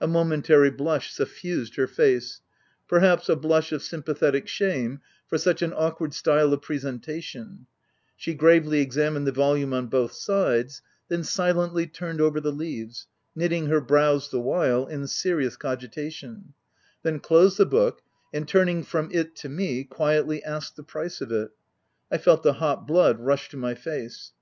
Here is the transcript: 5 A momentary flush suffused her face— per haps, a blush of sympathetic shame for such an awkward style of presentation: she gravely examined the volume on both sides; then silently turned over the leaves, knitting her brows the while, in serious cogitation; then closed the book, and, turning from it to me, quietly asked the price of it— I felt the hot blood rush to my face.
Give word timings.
5 0.00 0.08
A 0.08 0.12
momentary 0.12 0.70
flush 0.72 1.12
suffused 1.14 1.76
her 1.76 1.86
face— 1.86 2.40
per 2.88 2.98
haps, 2.98 3.28
a 3.28 3.36
blush 3.36 3.70
of 3.70 3.80
sympathetic 3.80 4.48
shame 4.48 5.00
for 5.28 5.38
such 5.38 5.62
an 5.62 5.72
awkward 5.76 6.12
style 6.14 6.52
of 6.52 6.60
presentation: 6.62 7.68
she 8.16 8.34
gravely 8.34 8.80
examined 8.80 9.24
the 9.24 9.30
volume 9.30 9.72
on 9.72 9.86
both 9.86 10.10
sides; 10.14 10.82
then 11.06 11.22
silently 11.22 11.86
turned 11.86 12.20
over 12.20 12.40
the 12.40 12.50
leaves, 12.50 13.06
knitting 13.36 13.66
her 13.66 13.80
brows 13.80 14.30
the 14.32 14.40
while, 14.40 14.84
in 14.86 15.06
serious 15.06 15.56
cogitation; 15.56 16.54
then 17.04 17.20
closed 17.20 17.56
the 17.56 17.64
book, 17.64 18.02
and, 18.34 18.48
turning 18.48 18.82
from 18.82 19.10
it 19.12 19.36
to 19.36 19.48
me, 19.48 19.84
quietly 19.84 20.42
asked 20.42 20.74
the 20.74 20.82
price 20.82 21.20
of 21.20 21.30
it— 21.30 21.52
I 22.10 22.18
felt 22.18 22.42
the 22.42 22.54
hot 22.54 22.84
blood 22.84 23.20
rush 23.20 23.48
to 23.50 23.56
my 23.56 23.76
face. 23.76 24.32